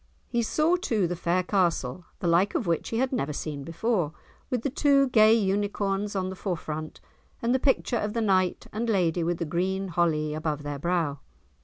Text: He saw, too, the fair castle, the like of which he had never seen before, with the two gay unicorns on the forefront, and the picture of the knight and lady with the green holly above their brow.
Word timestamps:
He 0.29 0.41
saw, 0.41 0.77
too, 0.77 1.05
the 1.05 1.15
fair 1.15 1.43
castle, 1.43 2.05
the 2.21 2.27
like 2.27 2.55
of 2.55 2.65
which 2.65 2.89
he 2.89 2.97
had 2.97 3.11
never 3.11 3.33
seen 3.33 3.63
before, 3.63 4.13
with 4.49 4.63
the 4.63 4.69
two 4.71 5.09
gay 5.09 5.35
unicorns 5.35 6.15
on 6.15 6.31
the 6.31 6.35
forefront, 6.35 6.99
and 7.39 7.53
the 7.53 7.59
picture 7.59 7.99
of 7.99 8.13
the 8.13 8.21
knight 8.21 8.65
and 8.73 8.89
lady 8.89 9.23
with 9.23 9.37
the 9.37 9.45
green 9.45 9.89
holly 9.89 10.33
above 10.33 10.63
their 10.63 10.79
brow. 10.79 11.19